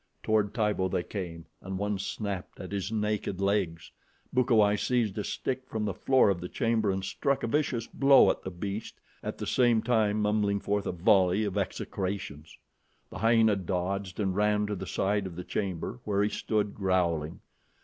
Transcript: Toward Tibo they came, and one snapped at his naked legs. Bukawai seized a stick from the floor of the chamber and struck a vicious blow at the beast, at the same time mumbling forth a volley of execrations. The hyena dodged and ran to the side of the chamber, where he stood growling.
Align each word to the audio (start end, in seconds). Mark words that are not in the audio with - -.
Toward 0.23 0.55
Tibo 0.55 0.87
they 0.89 1.03
came, 1.03 1.45
and 1.61 1.77
one 1.77 1.99
snapped 1.99 2.59
at 2.59 2.71
his 2.71 2.91
naked 2.91 3.39
legs. 3.39 3.91
Bukawai 4.33 4.75
seized 4.75 5.15
a 5.19 5.23
stick 5.23 5.67
from 5.69 5.85
the 5.85 5.93
floor 5.93 6.31
of 6.31 6.41
the 6.41 6.49
chamber 6.49 6.89
and 6.89 7.05
struck 7.05 7.43
a 7.43 7.47
vicious 7.47 7.85
blow 7.85 8.31
at 8.31 8.41
the 8.41 8.49
beast, 8.49 8.99
at 9.21 9.37
the 9.37 9.45
same 9.45 9.83
time 9.83 10.19
mumbling 10.19 10.59
forth 10.59 10.87
a 10.87 10.91
volley 10.91 11.45
of 11.45 11.55
execrations. 11.55 12.57
The 13.11 13.19
hyena 13.19 13.55
dodged 13.55 14.19
and 14.19 14.35
ran 14.35 14.65
to 14.65 14.75
the 14.75 14.87
side 14.87 15.27
of 15.27 15.35
the 15.35 15.43
chamber, 15.43 15.99
where 16.03 16.23
he 16.23 16.29
stood 16.29 16.73
growling. 16.73 17.41